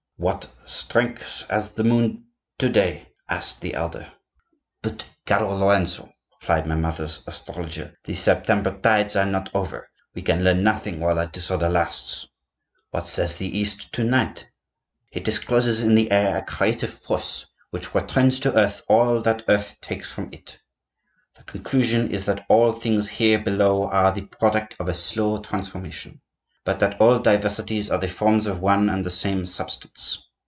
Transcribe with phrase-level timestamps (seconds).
[0.17, 2.25] 'What strength has the moon
[2.59, 4.11] to day?' asked the elder.
[4.83, 10.21] 'But, caro Lorenzo,' replied my mother's astrologer, 'the September tides are not yet over; we
[10.21, 12.27] can learn nothing while that disorder lasts.'
[12.91, 14.47] 'What says the East to night?'
[15.11, 19.75] 'It discloses in the air a creative force which returns to earth all that earth
[19.81, 20.59] takes from it.
[21.35, 26.21] The conclusion is that all things here below are the product of a slow transformation,
[26.63, 30.21] but that all diversities are the forms of one and the same substance.